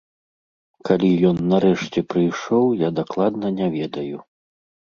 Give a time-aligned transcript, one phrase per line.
[0.89, 4.17] Калі ён нарэшце прыйшоў, я дакладна не ведаю.